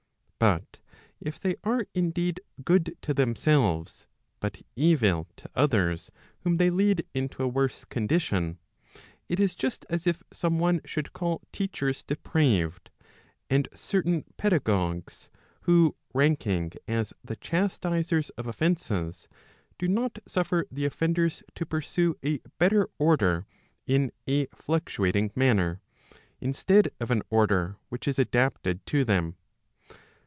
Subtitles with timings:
[0.55, 0.79] But
[1.19, 4.07] if they are indeed good to themselves,
[4.39, 8.57] but eVil to others whom they lead into a worse condition,
[9.29, 12.89] it is just as if some one should call teachers depraved,
[13.51, 15.29] and certain pedagogues,
[15.61, 19.27] who ranking as the chastisers of offences,
[19.77, 23.45] do not suffer the offenders to pursue a better order
[23.85, 25.81] in a fluctuating manner,
[26.39, 29.35] instead of an order which is adapted to them.